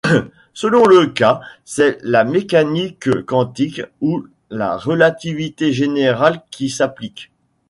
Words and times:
Selon 0.55 0.87
le 0.87 1.05
cas, 1.11 1.41
c'est 1.63 1.99
la 2.01 2.23
mécanique 2.23 3.23
quantique 3.27 3.83
ou 4.01 4.25
la 4.49 4.75
relativité 4.75 5.71
générale 5.73 6.41
qui 6.49 6.71
s'applique. 6.71 7.31